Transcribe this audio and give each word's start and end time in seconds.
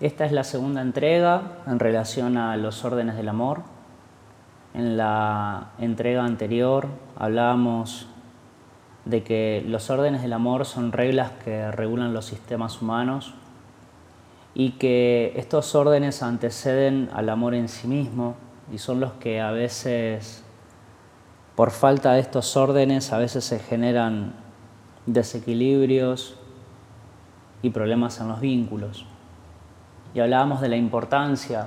Esta 0.00 0.24
es 0.24 0.32
la 0.32 0.42
segunda 0.42 0.80
entrega 0.80 1.58
en 1.68 1.78
relación 1.78 2.36
a 2.36 2.56
los 2.56 2.84
órdenes 2.84 3.16
del 3.16 3.28
amor. 3.28 3.62
En 4.74 4.96
la 4.96 5.70
entrega 5.78 6.24
anterior 6.24 6.88
hablábamos 7.16 8.08
de 9.04 9.22
que 9.22 9.62
los 9.68 9.90
órdenes 9.90 10.22
del 10.22 10.32
amor 10.32 10.64
son 10.64 10.90
reglas 10.90 11.30
que 11.44 11.70
regulan 11.70 12.12
los 12.12 12.24
sistemas 12.24 12.82
humanos 12.82 13.34
y 14.52 14.72
que 14.72 15.32
estos 15.36 15.76
órdenes 15.76 16.24
anteceden 16.24 17.08
al 17.12 17.28
amor 17.28 17.54
en 17.54 17.68
sí 17.68 17.86
mismo 17.86 18.34
y 18.72 18.78
son 18.78 18.98
los 18.98 19.12
que 19.12 19.40
a 19.40 19.52
veces, 19.52 20.42
por 21.54 21.70
falta 21.70 22.14
de 22.14 22.20
estos 22.20 22.56
órdenes, 22.56 23.12
a 23.12 23.18
veces 23.18 23.44
se 23.44 23.60
generan 23.60 24.34
desequilibrios 25.06 26.36
y 27.62 27.70
problemas 27.70 28.20
en 28.20 28.28
los 28.28 28.40
vínculos. 28.40 29.06
Y 30.14 30.20
hablábamos 30.20 30.60
de 30.60 30.68
la 30.68 30.76
importancia 30.76 31.66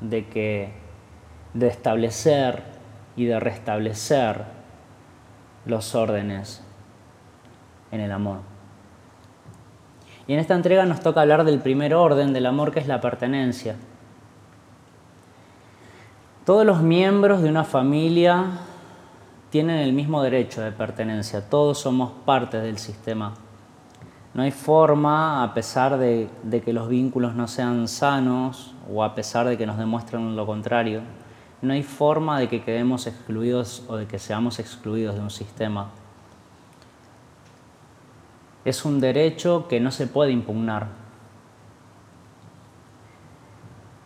de 0.00 0.26
que 0.28 0.72
de 1.54 1.66
establecer 1.66 2.62
y 3.16 3.24
de 3.24 3.40
restablecer 3.40 4.44
los 5.66 5.94
órdenes 5.94 6.62
en 7.90 8.00
el 8.00 8.12
amor. 8.12 8.38
Y 10.26 10.34
en 10.34 10.38
esta 10.38 10.54
entrega 10.54 10.84
nos 10.84 11.00
toca 11.00 11.22
hablar 11.22 11.44
del 11.44 11.58
primer 11.58 11.94
orden 11.94 12.32
del 12.32 12.46
amor, 12.46 12.72
que 12.72 12.80
es 12.80 12.86
la 12.86 13.00
pertenencia. 13.00 13.76
Todos 16.44 16.64
los 16.64 16.80
miembros 16.80 17.42
de 17.42 17.48
una 17.48 17.64
familia 17.64 18.44
tienen 19.50 19.78
el 19.78 19.92
mismo 19.92 20.22
derecho 20.22 20.60
de 20.60 20.70
pertenencia, 20.70 21.48
todos 21.48 21.78
somos 21.78 22.12
parte 22.24 22.58
del 22.60 22.78
sistema. 22.78 23.34
No 24.38 24.44
hay 24.44 24.52
forma, 24.52 25.42
a 25.42 25.52
pesar 25.52 25.98
de, 25.98 26.30
que 26.64 26.72
los 26.72 26.88
vínculos 26.88 27.34
no 27.34 27.48
sean 27.48 27.88
sanos 27.88 28.72
o 28.88 29.02
a 29.02 29.12
pesar 29.16 29.48
de 29.48 29.58
que 29.58 29.66
nos 29.66 29.78
demuestren 29.78 30.36
lo 30.36 30.46
contrario, 30.46 31.00
no 31.60 31.72
hay 31.72 31.82
forma 31.82 32.38
de 32.38 32.48
que 32.48 32.62
quedemos 32.62 33.08
excluidos 33.08 33.82
o 33.88 33.96
de 33.96 34.06
que 34.06 34.20
seamos 34.20 34.60
excluidos 34.60 35.16
de 35.16 35.22
un 35.22 35.30
sistema 35.30 35.88
es 38.64 38.84
un 38.84 39.00
derecho 39.00 39.66
que 39.66 39.80
no 39.80 39.90
se 39.90 40.06
puede 40.06 40.30
impugnar. 40.30 40.86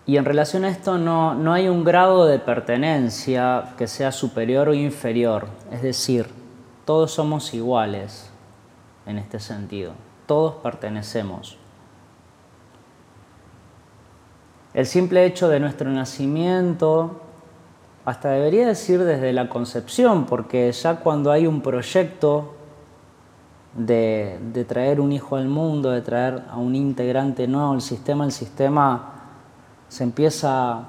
Y 0.06 0.16
en 0.16 0.24
relación 0.24 0.64
a 0.64 0.70
esto 0.70 0.96
no, 0.96 1.34
no 1.34 1.52
hay 1.52 1.68
un 1.68 1.84
grado 1.84 2.24
de 2.24 2.38
pertenencia 2.38 3.74
que 3.76 3.86
sea 3.86 4.12
superior 4.12 4.70
o 4.70 4.74
inferior. 4.74 5.48
Es 5.70 5.82
decir, 5.82 6.28
todos 6.86 7.12
somos 7.12 7.52
iguales 7.52 8.30
en 9.04 9.18
este 9.18 9.38
sentido. 9.38 9.92
Todos 10.26 10.54
pertenecemos. 10.56 11.58
El 14.74 14.86
simple 14.86 15.26
hecho 15.26 15.48
de 15.48 15.60
nuestro 15.60 15.90
nacimiento, 15.90 17.20
hasta 18.04 18.30
debería 18.30 18.66
decir 18.66 19.04
desde 19.04 19.32
la 19.32 19.48
concepción, 19.48 20.24
porque 20.24 20.72
ya 20.72 20.96
cuando 20.96 21.30
hay 21.30 21.46
un 21.46 21.60
proyecto 21.60 22.54
de, 23.74 24.64
traer 24.66 25.00
un 25.00 25.12
hijo 25.12 25.36
al 25.36 25.48
mundo, 25.48 25.90
de 25.90 26.00
traer 26.00 26.42
a 26.50 26.56
un 26.56 26.74
integrante 26.74 27.46
nuevo 27.46 27.72
al 27.72 27.82
sistema, 27.82 28.24
el 28.24 28.32
sistema 28.32 29.12
se 29.88 30.04
empieza 30.04 30.88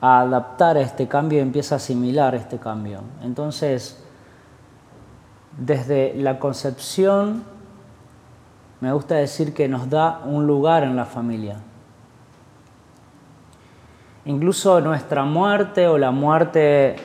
a 0.00 0.20
adaptar 0.20 0.76
a 0.76 0.80
este 0.80 1.08
cambio 1.08 1.38
y 1.38 1.42
empieza 1.42 1.74
a 1.74 1.76
asimilar 1.76 2.34
este 2.36 2.58
cambio. 2.58 3.00
Entonces, 3.22 4.04
desde 5.58 6.14
la 6.14 6.38
concepción, 6.38 7.44
me 8.80 8.92
gusta 8.92 9.14
decir 9.14 9.54
que 9.54 9.68
nos 9.68 9.88
da 9.88 10.20
un 10.24 10.46
lugar 10.46 10.82
en 10.82 10.96
la 10.96 11.04
familia. 11.04 11.56
Incluso 14.24 14.80
nuestra 14.80 15.24
muerte 15.24 15.86
o 15.86 15.98
la 15.98 16.10
muerte 16.10 16.96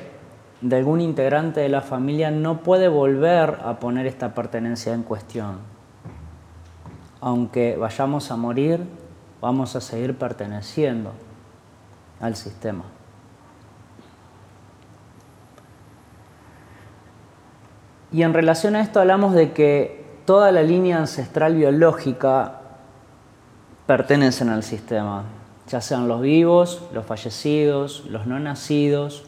de 0.62 0.76
algún 0.76 1.02
integrante 1.02 1.60
de 1.62 1.70
la 1.70 1.82
familia 1.82 2.32
no 2.32 2.62
puede 2.64 2.88
volver 2.88 3.60
a 3.64 3.80
poner 3.80 4.06
esta 4.08 4.34
pertenencia 4.34 4.94
en 4.94 5.04
cuestión. 5.04 5.58
Aunque 7.22 7.76
vayamos 7.78 8.32
a 8.32 8.38
morir, 8.38 8.86
vamos 9.42 9.76
a 9.76 9.82
seguir 9.82 10.18
perteneciendo 10.18 11.12
al 12.20 12.36
sistema. 12.36 12.84
Y 18.12 18.24
en 18.24 18.34
relación 18.34 18.76
a 18.76 18.82
esto 18.82 19.00
hablamos 19.00 19.34
de 19.34 19.52
que 19.52 19.99
toda 20.30 20.52
la 20.52 20.62
línea 20.62 21.00
ancestral 21.00 21.56
biológica 21.56 22.60
pertenecen 23.88 24.50
al 24.50 24.62
sistema, 24.62 25.24
ya 25.68 25.82
sean 25.82 26.08
los 26.08 26.22
vivos, 26.22 26.84
los 26.94 27.04
fallecidos, 27.04 28.06
los 28.06 28.28
no 28.28 28.40
nacidos, 28.40 29.24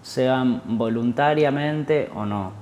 sean 0.00 0.62
voluntariamente 0.64 2.10
o 2.14 2.24
no. 2.24 2.52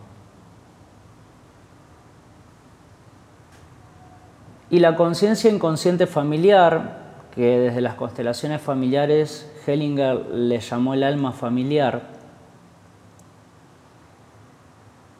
Y 4.68 4.80
la 4.80 4.96
conciencia 4.96 5.48
inconsciente 5.48 6.08
familiar, 6.08 6.96
que 7.32 7.60
desde 7.60 7.80
las 7.80 7.94
constelaciones 7.94 8.60
familiares 8.60 9.48
Hellinger 9.64 10.16
le 10.34 10.58
llamó 10.58 10.94
el 10.94 11.04
alma 11.04 11.30
familiar, 11.30 12.02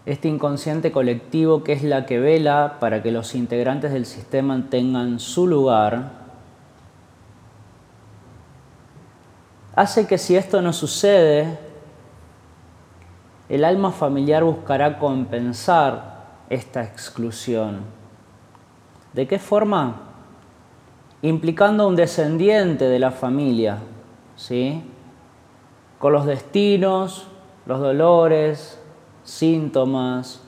este 0.04 0.28
inconsciente 0.28 0.90
colectivo 0.90 1.62
que 1.62 1.72
es 1.72 1.82
la 1.82 2.06
que 2.06 2.18
vela 2.18 2.78
para 2.80 3.02
que 3.02 3.12
los 3.12 3.34
integrantes 3.34 3.92
del 3.92 4.06
sistema 4.06 4.66
tengan 4.68 5.20
su 5.20 5.46
lugar, 5.46 6.22
hace 9.76 10.06
que 10.06 10.18
si 10.18 10.36
esto 10.36 10.60
no 10.60 10.72
sucede, 10.72 11.58
el 13.48 13.64
alma 13.64 13.92
familiar 13.92 14.44
buscará 14.44 14.98
compensar 14.98 16.22
esta 16.50 16.82
exclusión. 16.82 17.80
¿De 19.12 19.28
qué 19.28 19.38
forma? 19.38 20.00
Implicando 21.20 21.84
a 21.84 21.86
un 21.86 21.96
descendiente 21.96 22.86
de 22.86 22.98
la 22.98 23.10
familia, 23.10 23.78
¿sí? 24.36 24.82
Con 25.98 26.12
los 26.12 26.26
destinos, 26.26 27.28
los 27.66 27.78
dolores, 27.78 28.81
síntomas 29.24 30.40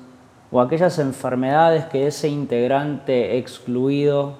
o 0.50 0.60
aquellas 0.60 0.98
enfermedades 0.98 1.86
que 1.86 2.06
ese 2.06 2.28
integrante 2.28 3.38
excluido, 3.38 4.36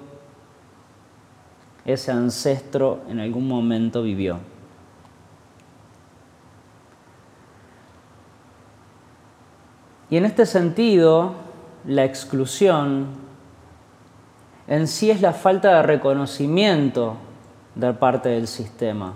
ese 1.85 2.11
ancestro 2.11 3.01
en 3.09 3.19
algún 3.19 3.47
momento 3.47 4.01
vivió. 4.01 4.39
Y 10.09 10.17
en 10.17 10.25
este 10.25 10.45
sentido, 10.45 11.33
la 11.85 12.05
exclusión 12.05 13.07
en 14.67 14.87
sí 14.87 15.11
es 15.11 15.21
la 15.21 15.33
falta 15.33 15.75
de 15.75 15.83
reconocimiento 15.83 17.15
de 17.75 17.93
parte 17.93 18.29
del 18.29 18.47
sistema. 18.47 19.13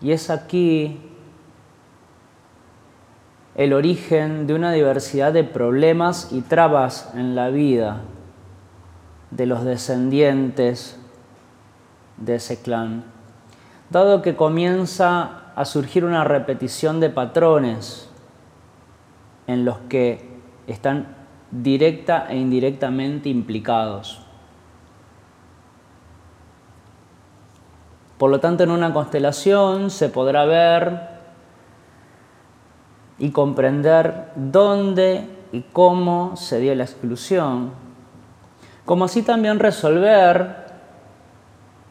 Y 0.00 0.12
es 0.12 0.30
aquí 0.30 1.09
el 3.60 3.74
origen 3.74 4.46
de 4.46 4.54
una 4.54 4.72
diversidad 4.72 5.34
de 5.34 5.44
problemas 5.44 6.32
y 6.32 6.40
trabas 6.40 7.12
en 7.14 7.34
la 7.34 7.50
vida 7.50 8.00
de 9.30 9.44
los 9.44 9.64
descendientes 9.64 10.98
de 12.16 12.36
ese 12.36 12.62
clan, 12.62 13.04
dado 13.90 14.22
que 14.22 14.34
comienza 14.34 15.52
a 15.54 15.66
surgir 15.66 16.06
una 16.06 16.24
repetición 16.24 17.00
de 17.00 17.10
patrones 17.10 18.08
en 19.46 19.66
los 19.66 19.76
que 19.90 20.26
están 20.66 21.08
directa 21.50 22.28
e 22.30 22.38
indirectamente 22.38 23.28
implicados. 23.28 24.22
Por 28.16 28.30
lo 28.30 28.40
tanto, 28.40 28.64
en 28.64 28.70
una 28.70 28.94
constelación 28.94 29.90
se 29.90 30.08
podrá 30.08 30.46
ver 30.46 31.19
y 33.20 33.30
comprender 33.30 34.32
dónde 34.34 35.28
y 35.52 35.60
cómo 35.60 36.36
se 36.36 36.58
dio 36.58 36.74
la 36.74 36.84
exclusión, 36.84 37.70
como 38.86 39.04
así 39.04 39.22
también 39.22 39.58
resolver, 39.58 40.66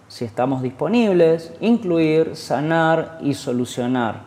si 0.07 0.25
estamos 0.25 0.63
disponibles, 0.63 1.53
incluir, 1.61 2.35
sanar 2.35 3.19
y 3.21 3.35
solucionar. 3.35 4.21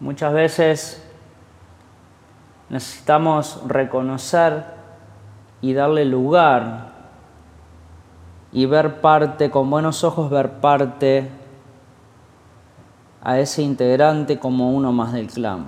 Muchas 0.00 0.32
veces 0.32 1.04
necesitamos 2.70 3.60
reconocer 3.66 4.64
y 5.60 5.74
darle 5.74 6.06
lugar 6.06 6.88
y 8.50 8.64
ver 8.64 9.02
parte, 9.02 9.50
con 9.50 9.68
buenos 9.68 10.04
ojos 10.04 10.30
ver 10.30 10.52
parte 10.52 11.28
a 13.28 13.38
ese 13.40 13.60
integrante 13.60 14.38
como 14.38 14.70
uno 14.70 14.90
más 14.90 15.12
del 15.12 15.26
clan. 15.26 15.66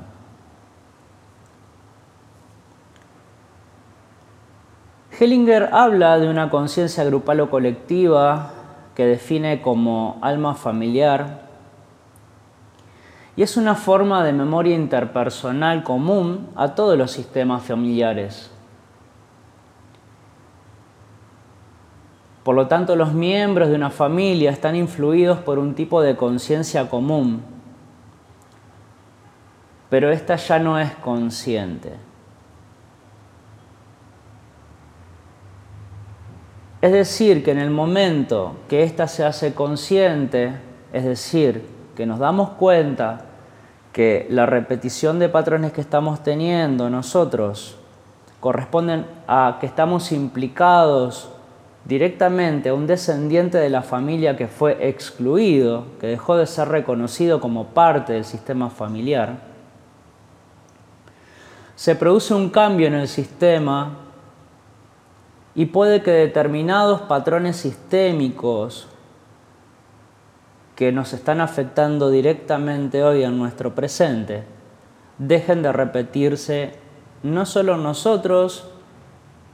Hellinger 5.10 5.68
habla 5.70 6.18
de 6.18 6.30
una 6.30 6.48
conciencia 6.48 7.04
grupal 7.04 7.40
o 7.40 7.50
colectiva 7.50 8.52
que 8.94 9.04
define 9.04 9.60
como 9.60 10.18
alma 10.22 10.54
familiar 10.54 11.42
y 13.36 13.42
es 13.42 13.58
una 13.58 13.74
forma 13.74 14.24
de 14.24 14.32
memoria 14.32 14.74
interpersonal 14.74 15.82
común 15.84 16.48
a 16.56 16.74
todos 16.74 16.96
los 16.96 17.10
sistemas 17.10 17.62
familiares. 17.62 18.50
Por 22.42 22.54
lo 22.54 22.68
tanto, 22.68 22.96
los 22.96 23.12
miembros 23.12 23.68
de 23.68 23.74
una 23.74 23.90
familia 23.90 24.50
están 24.50 24.74
influidos 24.74 25.38
por 25.40 25.58
un 25.58 25.74
tipo 25.74 26.00
de 26.00 26.16
conciencia 26.16 26.88
común, 26.88 27.42
pero 29.90 30.10
esta 30.10 30.36
ya 30.36 30.58
no 30.58 30.78
es 30.78 30.90
consciente. 30.96 31.92
Es 36.80 36.92
decir, 36.92 37.44
que 37.44 37.50
en 37.50 37.58
el 37.58 37.70
momento 37.70 38.56
que 38.68 38.84
ésta 38.84 39.06
se 39.06 39.22
hace 39.22 39.52
consciente, 39.52 40.52
es 40.94 41.04
decir, 41.04 41.66
que 41.94 42.06
nos 42.06 42.18
damos 42.18 42.50
cuenta 42.50 43.26
que 43.92 44.26
la 44.30 44.46
repetición 44.46 45.18
de 45.18 45.28
patrones 45.28 45.72
que 45.72 45.82
estamos 45.82 46.22
teniendo 46.22 46.88
nosotros 46.88 47.76
corresponden 48.38 49.04
a 49.28 49.58
que 49.60 49.66
estamos 49.66 50.10
implicados 50.12 51.28
directamente 51.84 52.68
a 52.68 52.74
un 52.74 52.86
descendiente 52.86 53.58
de 53.58 53.70
la 53.70 53.82
familia 53.82 54.36
que 54.36 54.48
fue 54.48 54.88
excluido, 54.88 55.86
que 56.00 56.06
dejó 56.06 56.36
de 56.36 56.46
ser 56.46 56.68
reconocido 56.68 57.40
como 57.40 57.68
parte 57.68 58.12
del 58.12 58.24
sistema 58.24 58.70
familiar, 58.70 59.38
se 61.74 61.94
produce 61.94 62.34
un 62.34 62.50
cambio 62.50 62.88
en 62.88 62.94
el 62.94 63.08
sistema 63.08 63.96
y 65.54 65.66
puede 65.66 66.02
que 66.02 66.10
determinados 66.10 67.00
patrones 67.02 67.56
sistémicos 67.56 68.86
que 70.76 70.92
nos 70.92 71.12
están 71.12 71.40
afectando 71.40 72.10
directamente 72.10 73.02
hoy 73.02 73.22
en 73.22 73.38
nuestro 73.38 73.74
presente 73.74 74.44
dejen 75.18 75.62
de 75.62 75.72
repetirse 75.72 76.72
no 77.22 77.44
solo 77.44 77.76
nosotros, 77.76 78.70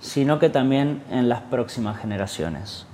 sino 0.00 0.38
que 0.38 0.48
también 0.48 1.02
en 1.10 1.28
las 1.28 1.42
próximas 1.42 2.00
generaciones. 2.00 2.86